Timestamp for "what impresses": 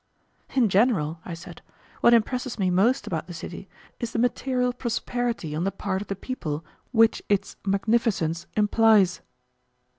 1.99-2.57